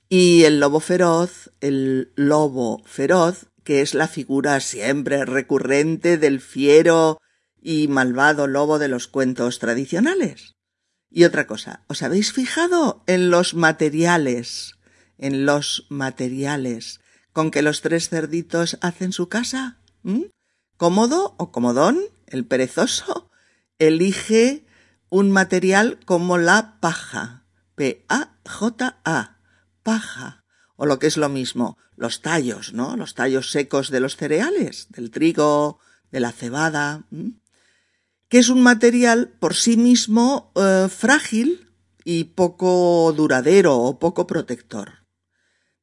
Y 0.09 0.43
el 0.43 0.59
lobo 0.59 0.79
feroz, 0.79 1.51
el 1.61 2.11
lobo 2.15 2.83
feroz, 2.85 3.47
que 3.63 3.81
es 3.81 3.93
la 3.93 4.07
figura 4.07 4.59
siempre 4.59 5.25
recurrente 5.25 6.17
del 6.17 6.39
fiero 6.39 7.19
y 7.61 7.87
malvado 7.87 8.45
lobo 8.47 8.77
de 8.77 8.87
los 8.87 9.07
cuentos 9.07 9.57
tradicionales. 9.59 10.54
Y 11.15 11.23
otra 11.23 11.47
cosa, 11.47 11.85
¿os 11.87 12.03
habéis 12.03 12.33
fijado 12.33 13.01
en 13.07 13.31
los 13.31 13.53
materiales, 13.53 14.75
en 15.17 15.45
los 15.45 15.87
materiales. 15.89 16.99
Con 17.31 17.51
que 17.51 17.61
los 17.61 17.81
tres 17.81 18.09
cerditos 18.09 18.77
hacen 18.81 19.13
su 19.13 19.29
casa? 19.29 19.79
¿Mm? 20.03 20.25
cómodo 20.77 21.35
o 21.37 21.51
comodón, 21.51 21.99
el 22.27 22.45
perezoso, 22.45 23.31
elige 23.79 24.65
un 25.09 25.31
material 25.31 25.99
como 26.05 26.37
la 26.37 26.81
paja, 26.81 27.45
P-A-J-A, 27.75 29.39
paja, 29.83 30.43
o 30.75 30.85
lo 30.85 30.99
que 30.99 31.07
es 31.07 31.17
lo 31.17 31.29
mismo, 31.29 31.77
los 31.95 32.21
tallos, 32.21 32.73
¿no? 32.73 32.97
Los 32.97 33.15
tallos 33.15 33.51
secos 33.51 33.89
de 33.89 34.01
los 34.01 34.17
cereales, 34.17 34.87
del 34.89 35.11
trigo, 35.11 35.79
de 36.11 36.19
la 36.19 36.33
cebada, 36.33 37.05
que 38.29 38.39
es 38.39 38.49
un 38.49 38.61
material 38.61 39.33
por 39.39 39.55
sí 39.55 39.77
mismo 39.77 40.51
eh, 40.55 40.87
frágil 40.89 41.69
y 42.03 42.25
poco 42.25 43.13
duradero 43.15 43.77
o 43.77 43.99
poco 43.99 44.27
protector. 44.27 45.05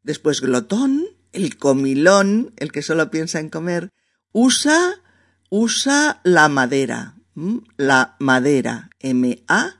Después 0.02 0.40
glotón, 0.40 1.06
el 1.32 1.56
comilón, 1.56 2.52
el 2.56 2.72
que 2.72 2.82
solo 2.82 3.10
piensa 3.10 3.38
en 3.40 3.48
comer, 3.50 3.90
usa, 4.32 5.00
usa 5.50 6.20
la 6.24 6.48
madera, 6.48 7.14
la 7.76 8.16
madera, 8.18 8.90
M-A-D-E-R-A, 9.00 9.72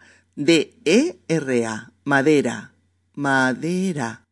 madera, 2.04 2.74
madera. 3.14 4.24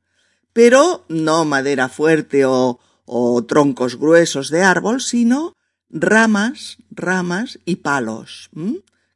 Pero 0.52 1.04
no 1.08 1.44
madera 1.44 1.88
fuerte 1.88 2.44
o, 2.44 2.80
o 3.04 3.44
troncos 3.44 3.96
gruesos 3.96 4.50
de 4.50 4.62
árbol, 4.62 5.00
sino 5.00 5.54
ramas, 5.90 6.78
ramas 6.90 7.58
y 7.64 7.76
palos 7.76 8.50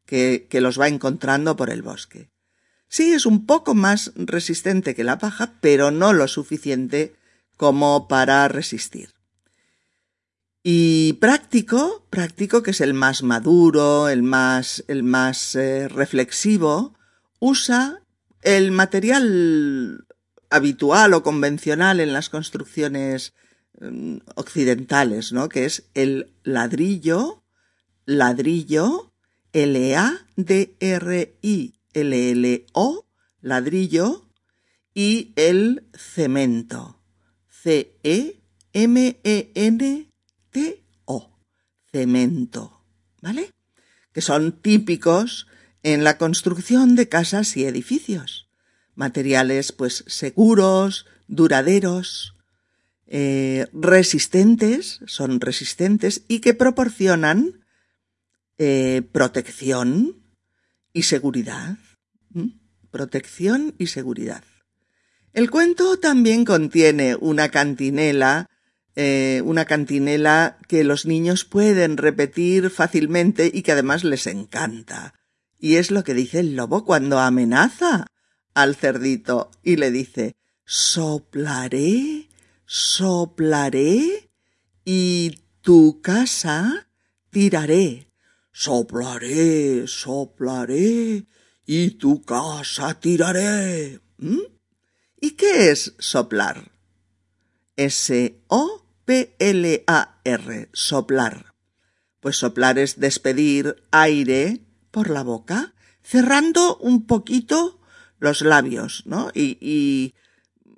que, 0.06 0.46
que 0.50 0.60
los 0.60 0.78
va 0.78 0.88
encontrando 0.88 1.56
por 1.56 1.70
el 1.70 1.82
bosque. 1.82 2.28
Sí, 2.88 3.12
es 3.12 3.26
un 3.26 3.46
poco 3.46 3.74
más 3.74 4.12
resistente 4.14 4.94
que 4.94 5.04
la 5.04 5.18
paja, 5.18 5.54
pero 5.60 5.90
no 5.90 6.12
lo 6.12 6.28
suficiente 6.28 7.16
como 7.56 8.08
para 8.08 8.46
resistir. 8.48 9.14
Y 10.62 11.14
práctico, 11.14 12.06
práctico, 12.08 12.62
que 12.62 12.70
es 12.70 12.80
el 12.80 12.94
más 12.94 13.22
maduro, 13.22 14.08
el 14.08 14.22
más, 14.22 14.82
el 14.88 15.02
más 15.02 15.54
eh, 15.56 15.88
reflexivo, 15.88 16.94
usa 17.38 18.00
el 18.40 18.70
material 18.70 20.06
habitual 20.48 21.12
o 21.12 21.22
convencional 21.22 22.00
en 22.00 22.12
las 22.12 22.30
construcciones 22.30 23.34
occidentales, 24.34 25.32
¿no? 25.32 25.48
Que 25.48 25.64
es 25.64 25.90
el 25.94 26.32
ladrillo, 26.42 27.44
ladrillo, 28.06 29.12
L-A-D-R-I 29.52 30.24
L-L-O, 31.94 33.06
ladrillo, 33.40 34.28
y 34.92 35.32
el 35.36 35.88
cemento, 35.94 37.00
C-E-M-E-N-T-O, 37.48 38.40
cemento, 41.90 42.84
¿vale? 43.22 43.50
Que 44.12 44.20
son 44.20 44.60
típicos 44.60 45.46
en 45.82 46.04
la 46.04 46.18
construcción 46.18 46.94
de 46.94 47.08
casas 47.08 47.56
y 47.56 47.64
edificios. 47.64 48.48
Materiales, 48.94 49.72
pues, 49.72 50.04
seguros, 50.06 51.06
duraderos, 51.26 52.33
eh, 53.06 53.66
resistentes, 53.72 55.00
son 55.06 55.40
resistentes 55.40 56.22
y 56.28 56.40
que 56.40 56.54
proporcionan 56.54 57.64
eh, 58.58 59.02
protección 59.12 60.22
y 60.92 61.02
seguridad. 61.02 61.76
Protección 62.90 63.74
y 63.78 63.88
seguridad. 63.88 64.44
El 65.32 65.50
cuento 65.50 65.98
también 65.98 66.44
contiene 66.44 67.16
una 67.16 67.48
cantinela, 67.48 68.48
eh, 68.94 69.42
una 69.44 69.64
cantinela 69.64 70.58
que 70.68 70.84
los 70.84 71.04
niños 71.04 71.44
pueden 71.44 71.96
repetir 71.96 72.70
fácilmente 72.70 73.50
y 73.52 73.62
que 73.62 73.72
además 73.72 74.04
les 74.04 74.28
encanta. 74.28 75.14
Y 75.58 75.76
es 75.76 75.90
lo 75.90 76.04
que 76.04 76.14
dice 76.14 76.38
el 76.38 76.54
lobo 76.54 76.84
cuando 76.84 77.18
amenaza 77.18 78.06
al 78.54 78.76
cerdito 78.76 79.50
y 79.64 79.76
le 79.76 79.90
dice 79.90 80.36
soplaré, 80.64 82.28
soplaré 82.66 84.30
y 84.84 85.38
tu 85.60 86.00
casa 86.02 86.88
tiraré. 87.30 88.10
Soplaré, 88.52 89.86
soplaré 89.86 91.26
y 91.66 91.90
tu 91.90 92.22
casa 92.22 93.00
tiraré. 93.00 94.00
¿Mm? 94.18 94.40
¿Y 95.20 95.32
qué 95.32 95.70
es 95.70 95.94
soplar? 95.98 96.70
S-O-P-L-A-R, 97.76 98.38
soplar. 100.72 101.54
Pues 102.20 102.36
soplar 102.36 102.78
es 102.78 103.00
despedir 103.00 103.82
aire 103.90 104.60
por 104.90 105.10
la 105.10 105.22
boca, 105.22 105.74
cerrando 106.02 106.76
un 106.76 107.06
poquito 107.06 107.80
los 108.18 108.42
labios, 108.42 109.02
¿no? 109.06 109.30
Y, 109.34 109.58
y 109.60 110.14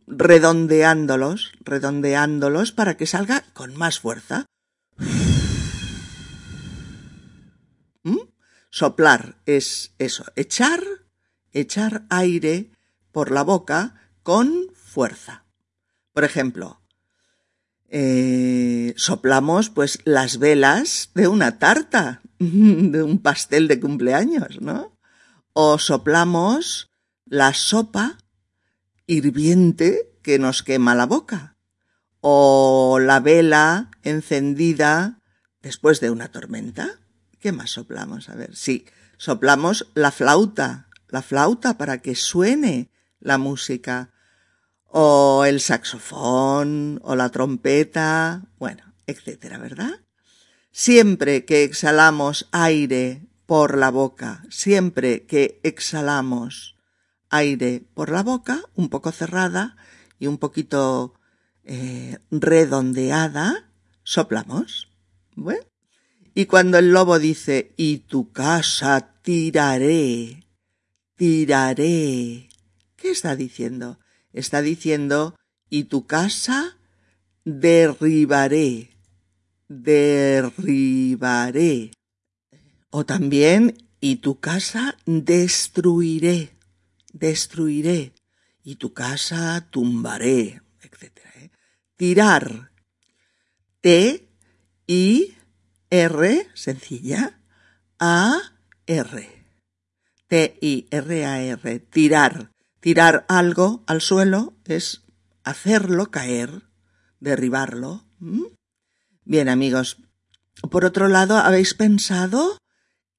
redondeándolos, 0.06 1.52
redondeándolos 1.60 2.72
para 2.72 2.96
que 2.96 3.06
salga 3.06 3.44
con 3.52 3.76
más 3.76 4.00
fuerza. 4.00 4.46
Soplar 8.76 9.36
es 9.46 9.94
eso, 9.96 10.26
echar, 10.36 10.82
echar 11.52 12.04
aire 12.10 12.70
por 13.10 13.30
la 13.30 13.42
boca 13.42 13.94
con 14.22 14.66
fuerza. 14.74 15.46
Por 16.12 16.24
ejemplo, 16.24 16.82
eh, 17.88 18.92
soplamos 18.98 19.70
pues 19.70 20.00
las 20.04 20.38
velas 20.38 21.10
de 21.14 21.26
una 21.26 21.58
tarta, 21.58 22.20
de 22.38 23.02
un 23.02 23.18
pastel 23.22 23.66
de 23.66 23.80
cumpleaños, 23.80 24.60
¿no? 24.60 24.98
O 25.54 25.78
soplamos 25.78 26.90
la 27.24 27.54
sopa 27.54 28.18
hirviente 29.06 30.12
que 30.22 30.38
nos 30.38 30.62
quema 30.62 30.94
la 30.94 31.06
boca. 31.06 31.56
O 32.20 32.98
la 33.00 33.20
vela 33.20 33.90
encendida 34.02 35.22
después 35.62 36.00
de 36.00 36.10
una 36.10 36.30
tormenta. 36.30 36.98
¿Qué 37.38 37.52
más 37.52 37.70
soplamos? 37.70 38.28
A 38.28 38.34
ver, 38.34 38.56
sí, 38.56 38.86
soplamos 39.16 39.90
la 39.94 40.10
flauta, 40.10 40.88
la 41.08 41.22
flauta 41.22 41.78
para 41.78 41.98
que 42.02 42.14
suene 42.14 42.90
la 43.20 43.38
música, 43.38 44.12
o 44.84 45.44
el 45.44 45.60
saxofón, 45.60 47.00
o 47.02 47.16
la 47.16 47.30
trompeta, 47.30 48.46
bueno, 48.58 48.94
etcétera, 49.06 49.58
¿verdad? 49.58 50.00
Siempre 50.70 51.44
que 51.44 51.64
exhalamos 51.64 52.48
aire 52.52 53.26
por 53.46 53.76
la 53.76 53.90
boca, 53.90 54.44
siempre 54.50 55.26
que 55.26 55.60
exhalamos 55.62 56.75
aire 57.30 57.84
por 57.94 58.10
la 58.10 58.22
boca, 58.22 58.62
un 58.74 58.88
poco 58.88 59.12
cerrada 59.12 59.76
y 60.18 60.26
un 60.26 60.38
poquito 60.38 61.14
eh, 61.64 62.18
redondeada, 62.30 63.70
soplamos. 64.02 64.88
Bueno, 65.34 65.64
y 66.34 66.46
cuando 66.46 66.78
el 66.78 66.90
lobo 66.90 67.18
dice, 67.18 67.72
y 67.76 67.98
tu 67.98 68.30
casa 68.32 69.14
tiraré, 69.22 70.44
tiraré, 71.14 72.48
¿qué 72.96 73.10
está 73.10 73.36
diciendo? 73.36 73.98
Está 74.32 74.62
diciendo, 74.62 75.34
y 75.70 75.84
tu 75.84 76.06
casa 76.06 76.76
derribaré, 77.44 78.90
derribaré. 79.68 80.70
O 82.90 83.04
también, 83.06 83.76
y 84.00 84.16
tu 84.16 84.38
casa 84.40 84.96
destruiré, 85.06 86.55
destruiré. 87.18 88.12
Y 88.62 88.76
tu 88.76 88.92
casa 88.92 89.68
tumbaré, 89.70 90.62
etc. 90.80 91.18
¿eh? 91.36 91.50
Tirar. 91.96 92.72
T, 93.80 94.28
y 94.86 95.34
R, 95.90 96.48
sencilla, 96.54 97.40
A, 97.98 98.38
R. 98.86 99.44
T-I-R-A-R, 100.28 101.78
tirar. 101.78 102.50
Tirar 102.80 103.24
algo 103.28 103.84
al 103.86 104.00
suelo 104.00 104.54
es 104.64 105.04
hacerlo 105.44 106.10
caer, 106.10 106.62
derribarlo. 107.20 108.04
Bien, 109.24 109.48
amigos. 109.48 109.98
Por 110.70 110.84
otro 110.84 111.08
lado, 111.08 111.36
¿habéis 111.36 111.74
pensado 111.74 112.58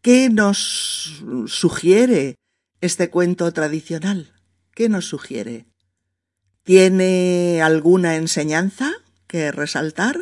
qué 0.01 0.29
nos 0.29 1.23
sugiere 1.47 2.35
este 2.81 3.09
cuento 3.09 3.51
tradicional? 3.53 4.33
¿Qué 4.73 4.89
nos 4.89 5.05
sugiere? 5.05 5.65
¿Tiene 6.63 7.61
alguna 7.61 8.15
enseñanza 8.15 8.91
que 9.27 9.51
resaltar? 9.51 10.17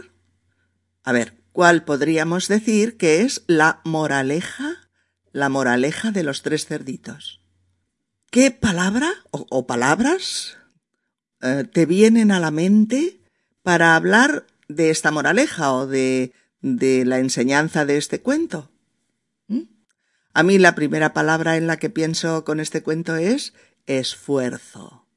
A 1.04 1.12
ver, 1.12 1.46
¿Cuál 1.56 1.86
podríamos 1.86 2.50
decir 2.50 2.98
que 2.98 3.22
es 3.22 3.46
la 3.48 3.80
moraleja, 3.86 4.90
la 5.32 5.48
moraleja 5.48 6.12
de 6.12 6.22
los 6.22 6.42
tres 6.42 6.66
cerditos. 6.66 7.40
¿Qué 8.30 8.52
palabra 8.52 9.10
o, 9.32 9.66
palabras 9.66 10.58
eh, 11.42 11.64
te 11.72 11.86
vienen 11.86 12.34
a 12.34 12.42
la 12.42 12.52
mente 12.52 13.22
para 13.64 13.96
hablar 13.96 14.48
de 14.68 14.90
esta 14.90 15.12
moraleja 15.12 15.72
o 15.72 15.88
de, 15.88 16.34
de 16.60 17.06
la 17.06 17.20
enseñanza 17.20 17.86
de 17.86 18.00
este 18.00 18.20
cuento? 18.20 18.70
A 20.36 20.44
mí 20.44 20.58
la 20.58 20.76
primera 20.76 21.14
palabra 21.14 21.56
en 21.56 21.66
la 21.66 21.78
que 21.78 21.90
pienso 21.90 22.44
con 22.44 22.60
este 22.60 22.84
cuento 22.84 23.16
es 23.16 23.54
esfuerzo. 23.86 25.08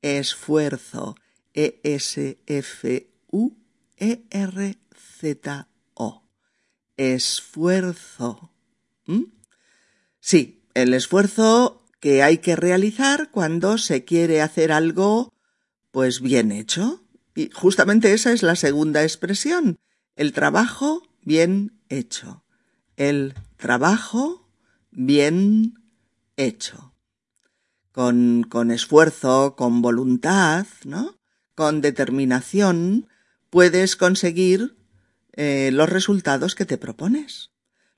Esfuerzo. 0.00 1.16
E-S-F-U-E-R-Z-O. 1.52 2.22
Esfuerzo. 6.96 8.52
¿Mm? 9.04 9.24
Sí, 10.20 10.62
el 10.72 10.94
esfuerzo 10.94 11.84
que 12.00 12.22
hay 12.22 12.38
que 12.38 12.56
realizar 12.56 13.30
cuando 13.30 13.76
se 13.76 14.06
quiere 14.06 14.40
hacer 14.40 14.72
algo 14.72 15.34
pues 15.90 16.22
bien 16.22 16.50
hecho. 16.52 17.04
Y 17.34 17.50
justamente 17.50 18.14
esa 18.14 18.32
es 18.32 18.42
la 18.42 18.56
segunda 18.56 19.02
expresión, 19.02 19.78
el 20.16 20.32
trabajo 20.32 21.02
bien 21.20 21.82
hecho. 21.90 22.46
El 22.96 23.34
trabajo 23.58 24.43
bien 24.94 25.82
hecho. 26.36 26.94
Con, 27.92 28.44
con 28.48 28.70
esfuerzo, 28.70 29.54
con 29.56 29.82
voluntad, 29.82 30.66
¿no? 30.84 31.16
Con 31.54 31.80
determinación, 31.80 33.08
puedes 33.50 33.94
conseguir 33.94 34.76
eh, 35.32 35.70
los 35.72 35.88
resultados 35.88 36.54
que 36.54 36.64
te 36.64 36.78
propones. 36.78 37.50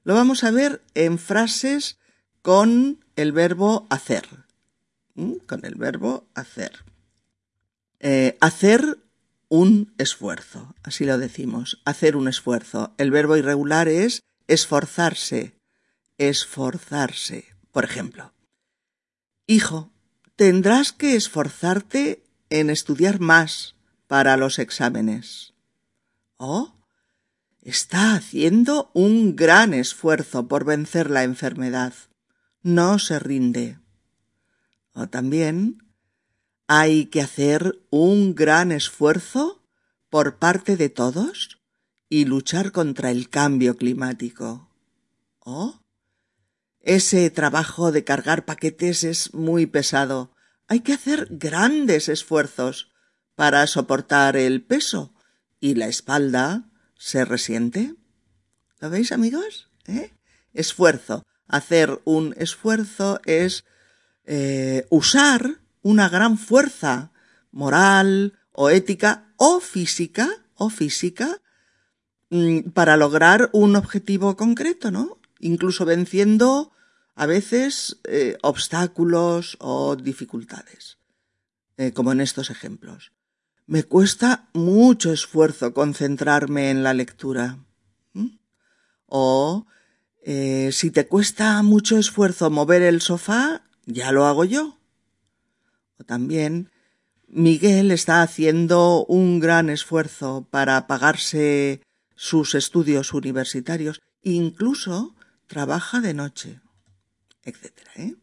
Lo 0.05 0.15
vamos 0.15 0.45
a 0.45 0.51
ver 0.51 0.83
en 0.95 1.19
frases 1.19 1.99
con 2.43 3.05
el 3.17 3.33
verbo 3.33 3.87
hacer. 3.91 4.27
Con 5.15 5.65
el 5.65 5.75
verbo 5.75 6.29
hacer. 6.35 6.85
Eh, 8.01 8.37
hacer 8.41 8.99
un 9.49 9.95
esfuerzo, 9.99 10.75
así 10.83 11.05
lo 11.05 11.19
decimos, 11.19 11.81
hacer 11.85 12.17
un 12.17 12.29
esfuerzo. 12.29 12.95
El 12.99 13.11
verbo 13.11 13.37
irregular 13.37 13.89
es 13.89 14.23
esforzarse, 14.49 15.56
esforzarse. 16.19 17.47
Por 17.73 17.85
ejemplo, 17.85 18.33
hijo, 19.47 19.93
tendrás 20.37 20.93
que 20.93 21.17
esforzarte 21.17 22.25
en 22.51 22.71
estudiar 22.71 23.21
más 23.21 23.75
para 24.07 24.37
los 24.37 24.59
exámenes. 24.59 25.55
Oh, 26.37 26.75
está 27.63 28.15
haciendo 28.15 28.91
un 28.95 29.37
gran 29.37 29.75
esfuerzo 29.75 30.49
por 30.49 30.65
vencer 30.65 31.11
la 31.11 31.25
enfermedad. 31.25 31.95
No 32.63 32.99
se 32.99 33.19
rinde. 33.19 33.79
O 34.93 35.09
también, 35.09 35.83
hay 36.67 37.07
que 37.07 37.21
hacer 37.21 37.81
un 37.91 38.35
gran 38.35 38.73
esfuerzo 38.73 39.63
por 40.09 40.39
parte 40.39 40.77
de 40.77 40.89
todos 40.89 41.61
y 42.09 42.25
luchar 42.25 42.73
contra 42.73 43.11
el 43.11 43.29
cambio 43.29 43.77
climático. 43.77 44.69
¿Oh? 45.41 45.81
Ese 46.87 47.31
trabajo 47.31 47.91
de 47.91 48.05
cargar 48.05 48.45
paquetes 48.45 49.03
es 49.03 49.35
muy 49.35 49.67
pesado. 49.67 50.31
Hay 50.69 50.81
que 50.81 50.93
hacer 50.93 51.27
grandes 51.33 52.09
esfuerzos 52.09 52.93
para 53.35 53.67
soportar 53.67 54.37
el 54.37 54.63
peso 54.63 55.13
y 55.59 55.75
la 55.75 55.89
espalda 55.89 56.71
se 56.97 57.25
resiente. 57.25 57.97
¿Lo 58.79 58.89
veis, 58.89 59.11
amigos? 59.11 59.69
¿Eh? 59.89 60.13
Esfuerzo. 60.53 61.25
Hacer 61.49 62.01
un 62.05 62.37
esfuerzo 62.39 63.21
es 63.25 63.65
eh, 64.25 64.87
usar 64.89 65.59
una 65.83 66.09
gran 66.09 66.39
fuerza 66.39 67.11
moral 67.51 68.39
o 68.53 68.71
ética 68.71 69.35
o 69.39 69.59
física 69.59 70.29
o 70.55 70.71
física 70.71 71.43
mm, 72.31 72.71
para 72.71 72.97
lograr 72.97 73.51
un 73.53 73.75
objetivo 73.75 74.37
concreto, 74.37 74.93
¿no? 74.93 75.19
Incluso 75.41 75.85
venciendo 75.85 76.71
a 77.17 77.25
veces 77.27 77.99
eh, 78.05 78.37
obstáculos 78.43 79.57
o 79.59 79.97
dificultades, 79.97 80.99
eh, 81.79 81.93
como 81.93 82.13
en 82.13 82.21
estos 82.21 82.51
ejemplos. 82.51 83.13
Me 83.67 83.83
cuesta 83.83 84.49
mucho 84.53 85.13
esfuerzo 85.13 85.73
concentrarme 85.73 86.71
en 86.71 86.85
la 86.85 86.95
lectura. 86.95 87.59
O 89.07 89.67
eh, 90.23 90.71
si 90.73 90.91
te 90.91 91.07
cuesta 91.07 91.63
mucho 91.63 91.97
esfuerzo 91.97 92.51
mover 92.51 92.83
el 92.83 93.01
sofá, 93.01 93.63
ya 93.87 94.13
lo 94.13 94.27
hago 94.27 94.45
yo. 94.45 94.79
O 95.99 96.05
también 96.05 96.71
Miguel 97.29 97.93
está 97.93 98.23
haciendo 98.23 99.07
un 99.07 99.41
gran 99.41 99.71
esfuerzo 99.71 100.47
para 100.51 100.87
pagarse 100.87 101.81
sus 102.15 102.55
estudios 102.55 103.15
universitarios, 103.15 104.03
incluso 104.23 105.15
trabaja 105.47 106.01
de 106.01 106.15
noche, 106.15 106.61
etc. 107.47 107.73
¿eh? 107.97 108.15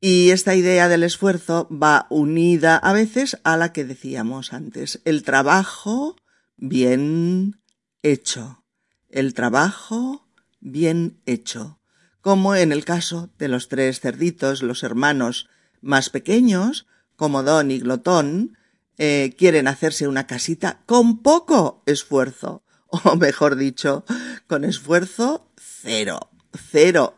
Y 0.00 0.30
esta 0.30 0.54
idea 0.54 0.88
del 0.88 1.02
esfuerzo 1.02 1.68
va 1.70 2.06
unida 2.10 2.76
a 2.76 2.92
veces 2.92 3.38
a 3.44 3.56
la 3.56 3.72
que 3.72 3.84
decíamos 3.84 4.52
antes, 4.52 5.00
el 5.04 5.22
trabajo 5.22 6.16
bien 6.56 7.60
hecho, 8.02 8.64
el 9.10 9.34
trabajo 9.34 10.26
bien 10.60 11.20
hecho, 11.26 11.80
como 12.22 12.54
en 12.54 12.72
el 12.72 12.84
caso 12.84 13.30
de 13.38 13.48
los 13.48 13.68
tres 13.68 14.00
cerditos, 14.00 14.62
los 14.62 14.82
hermanos 14.82 15.48
más 15.82 16.08
pequeños, 16.10 16.86
como 17.16 17.42
Don 17.42 17.70
y 17.70 17.78
Glotón, 17.78 18.56
eh, 18.96 19.34
quieren 19.38 19.68
hacerse 19.68 20.08
una 20.08 20.26
casita 20.26 20.82
con 20.86 21.22
poco 21.22 21.82
esfuerzo, 21.86 22.62
o 22.86 23.16
mejor 23.16 23.56
dicho, 23.56 24.04
con 24.46 24.64
esfuerzo 24.64 25.50
cero, 25.56 26.30
cero. 26.70 27.16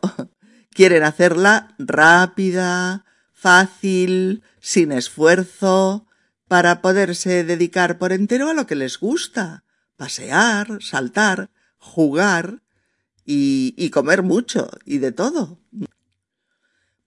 Quieren 0.73 1.03
hacerla 1.03 1.75
rápida, 1.77 3.05
fácil, 3.31 4.43
sin 4.59 4.91
esfuerzo, 4.91 6.07
para 6.47 6.81
poderse 6.81 7.43
dedicar 7.43 7.97
por 7.97 8.11
entero 8.11 8.49
a 8.49 8.53
lo 8.53 8.67
que 8.67 8.75
les 8.75 8.99
gusta, 8.99 9.63
pasear, 9.97 10.81
saltar, 10.81 11.49
jugar 11.77 12.63
y, 13.25 13.89
comer 13.89 14.23
mucho 14.23 14.69
y 14.85 14.97
de 14.97 15.11
todo. 15.11 15.59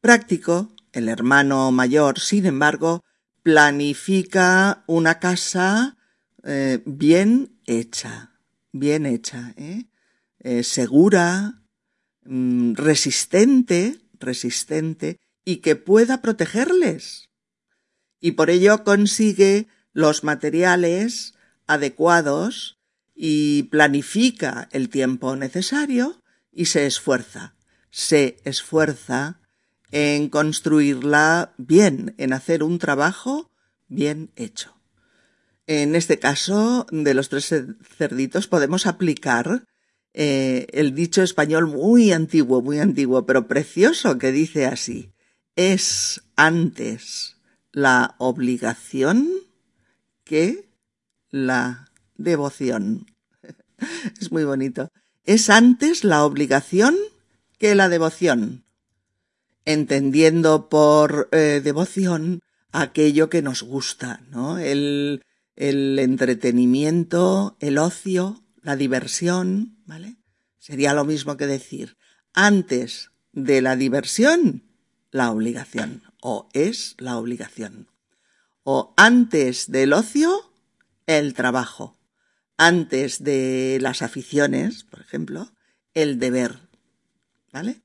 Práctico 0.01 0.73
el 0.93 1.09
hermano 1.09 1.73
mayor, 1.73 2.21
sin 2.21 2.47
embargo, 2.47 3.05
planifica 3.43 4.85
una 4.87 5.19
casa 5.19 5.97
eh, 6.45 6.83
bien 6.87 7.59
hecha, 7.67 8.33
bien 8.73 9.05
hecha, 9.05 9.53
¿eh? 9.57 9.87
Eh, 10.41 10.63
segura, 10.63 11.63
mm, 12.29 12.75
resistente, 12.75 13.99
resistente, 14.19 15.19
y 15.45 15.59
que 15.59 15.77
pueda 15.77 16.23
protegerles. 16.23 17.31
Y 18.21 18.33
por 18.33 18.51
ello 18.51 18.85
consigue 18.85 19.69
los 19.93 20.25
materiales 20.25 21.35
adecuados 21.67 22.79
y 23.15 23.65
planifica 23.65 24.69
el 24.73 24.89
tiempo 24.91 25.37
necesario 25.37 26.23
y 26.53 26.67
se 26.67 26.87
esfuerza, 26.87 27.55
se 27.91 28.39
esfuerza 28.45 29.41
en 29.91 30.29
construirla 30.29 31.55
bien, 31.57 32.15
en 32.19 32.33
hacer 32.33 32.63
un 32.63 32.79
trabajo 32.79 33.51
bien 33.89 34.33
hecho. 34.37 34.77
En 35.67 35.97
este 35.97 36.19
caso 36.19 36.87
de 36.91 37.15
los 37.15 37.29
tres 37.29 37.53
cerditos 37.97 38.47
podemos 38.47 38.87
aplicar 38.87 39.67
eh, 40.19 40.67
el 40.73 40.95
dicho 40.95 41.23
español 41.23 41.67
muy 41.67 42.11
antiguo, 42.11 42.63
muy 42.63 42.79
antiguo, 42.79 43.27
pero 43.27 43.47
precioso, 43.47 44.17
que 44.17 44.33
dice 44.33 44.65
así, 44.65 45.13
es 45.57 46.23
antes 46.37 47.37
la 47.71 48.15
obligación 48.17 49.29
que 50.25 50.71
la 51.31 51.91
devoción. 52.17 53.07
es 54.19 54.33
muy 54.33 54.45
bonito. 54.45 54.91
Es 55.25 55.51
antes 55.51 56.03
la 56.03 56.25
obligación 56.25 56.97
que 57.59 57.75
la 57.75 57.91
devoción 57.91 58.65
entendiendo 59.67 60.71
por 60.71 61.29
eh, 61.33 61.61
devoción 61.63 62.41
aquello 62.73 63.29
que 63.29 63.43
nos 63.43 63.63
gusta, 63.63 64.23
¿no? 64.31 64.59
El, 64.59 65.25
el 65.57 65.99
entretenimiento, 65.99 67.59
el 67.61 67.77
ocio, 67.77 68.43
la 68.63 68.77
diversión, 68.77 69.76
¿vale? 69.87 70.17
Sería 70.59 70.93
lo 70.93 71.05
mismo 71.05 71.37
que 71.37 71.47
decir, 71.47 71.97
antes 72.35 73.11
de 73.33 73.63
la 73.63 73.77
diversión, 73.77 74.65
la 75.11 75.31
obligación, 75.31 76.03
o 76.21 76.49
es 76.53 76.97
la 76.99 77.17
obligación. 77.17 77.89
O 78.65 78.95
antes 78.97 79.71
del 79.71 79.93
ocio, 79.93 80.53
el 81.07 81.35
trabajo. 81.35 81.99
Antes 82.59 83.23
de 83.23 83.79
las 83.81 84.03
aficiones, 84.03 84.85
por 84.85 85.01
ejemplo, 85.01 85.53
el 85.95 86.19
deber. 86.19 86.59
¿Vale? 87.53 87.83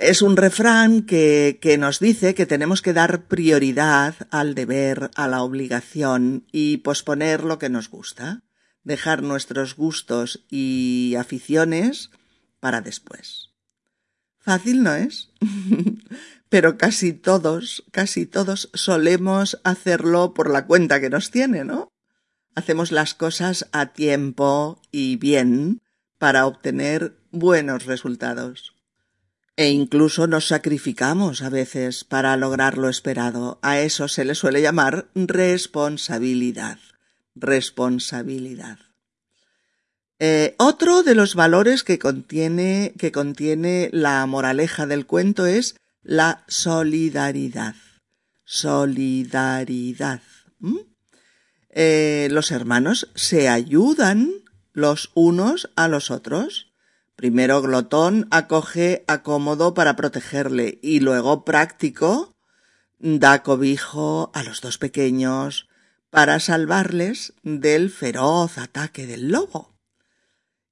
Es 0.00 0.22
un 0.22 0.36
refrán 0.36 1.02
que, 1.02 1.58
que, 1.60 1.78
nos 1.78 1.98
dice 1.98 2.34
que 2.34 2.46
tenemos 2.46 2.82
que 2.82 2.92
dar 2.92 3.26
prioridad 3.26 4.14
al 4.30 4.54
deber, 4.54 5.10
a 5.14 5.26
la 5.28 5.42
obligación 5.42 6.46
y 6.52 6.78
posponer 6.78 7.44
lo 7.44 7.58
que 7.58 7.70
nos 7.70 7.88
gusta. 7.88 8.42
Dejar 8.88 9.22
nuestros 9.22 9.76
gustos 9.76 10.46
y 10.48 11.14
aficiones 11.18 12.10
para 12.58 12.80
después. 12.80 13.50
Fácil 14.38 14.82
no 14.82 14.94
es, 14.94 15.30
pero 16.48 16.78
casi 16.78 17.12
todos, 17.12 17.84
casi 17.92 18.24
todos 18.24 18.70
solemos 18.72 19.60
hacerlo 19.62 20.32
por 20.32 20.50
la 20.50 20.64
cuenta 20.66 21.02
que 21.02 21.10
nos 21.10 21.30
tiene, 21.30 21.64
¿no? 21.64 21.92
Hacemos 22.54 22.90
las 22.90 23.14
cosas 23.14 23.68
a 23.72 23.92
tiempo 23.92 24.80
y 24.90 25.16
bien 25.16 25.82
para 26.16 26.46
obtener 26.46 27.18
buenos 27.30 27.84
resultados. 27.84 28.74
E 29.56 29.68
incluso 29.68 30.26
nos 30.26 30.48
sacrificamos 30.48 31.42
a 31.42 31.50
veces 31.50 32.04
para 32.04 32.34
lograr 32.38 32.78
lo 32.78 32.88
esperado. 32.88 33.58
A 33.60 33.80
eso 33.80 34.08
se 34.08 34.24
le 34.24 34.34
suele 34.34 34.62
llamar 34.62 35.10
responsabilidad. 35.14 36.78
Responsabilidad. 37.40 38.78
Eh, 40.20 40.56
otro 40.58 41.04
de 41.04 41.14
los 41.14 41.34
valores 41.34 41.84
que 41.84 41.98
contiene, 41.98 42.92
que 42.98 43.12
contiene 43.12 43.88
la 43.92 44.26
moraleja 44.26 44.86
del 44.86 45.06
cuento 45.06 45.46
es 45.46 45.76
la 46.02 46.44
solidaridad. 46.48 47.76
Solidaridad. 48.44 50.22
Eh, 51.70 52.28
los 52.32 52.50
hermanos 52.50 53.10
se 53.14 53.48
ayudan 53.48 54.32
los 54.72 55.10
unos 55.14 55.70
a 55.76 55.86
los 55.86 56.10
otros. 56.10 56.72
Primero 57.14 57.62
Glotón 57.62 58.26
acoge 58.30 59.04
a 59.06 59.22
Cómodo 59.22 59.74
para 59.74 59.94
protegerle 59.94 60.78
y 60.82 61.00
luego 61.00 61.44
Práctico 61.44 62.34
da 62.98 63.42
cobijo 63.44 64.32
a 64.34 64.42
los 64.42 64.60
dos 64.60 64.78
pequeños 64.78 65.67
para 66.10 66.40
salvarles 66.40 67.34
del 67.42 67.90
feroz 67.90 68.58
ataque 68.58 69.06
del 69.06 69.28
lobo. 69.28 69.76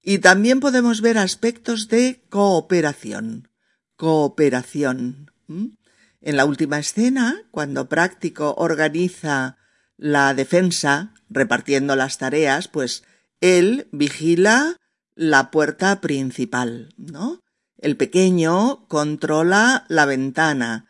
Y 0.02 0.18
también 0.18 0.60
podemos 0.60 1.00
ver 1.00 1.18
aspectos 1.18 1.88
de 1.88 2.22
cooperación. 2.30 3.48
Cooperación. 3.96 5.30
En 5.48 6.36
la 6.36 6.44
última 6.44 6.78
escena, 6.78 7.42
cuando 7.50 7.88
Práctico 7.88 8.54
organiza 8.56 9.58
la 9.96 10.34
defensa, 10.34 11.14
repartiendo 11.28 11.96
las 11.96 12.18
tareas, 12.18 12.68
pues 12.68 13.04
él 13.40 13.88
vigila 13.92 14.76
la 15.14 15.50
puerta 15.50 16.00
principal, 16.00 16.94
¿no? 16.96 17.40
El 17.78 17.96
pequeño 17.96 18.86
controla 18.88 19.86
la 19.88 20.06
ventana 20.06 20.86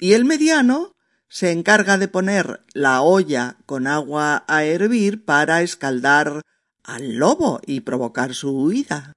y 0.00 0.14
el 0.14 0.24
mediano 0.24 0.93
se 1.28 1.50
encarga 1.50 1.98
de 1.98 2.08
poner 2.08 2.64
la 2.72 3.02
olla 3.02 3.56
con 3.66 3.86
agua 3.86 4.44
a 4.46 4.64
hervir 4.64 5.24
para 5.24 5.62
escaldar 5.62 6.42
al 6.82 7.14
lobo 7.14 7.60
y 7.66 7.80
provocar 7.80 8.34
su 8.34 8.50
huida. 8.50 9.12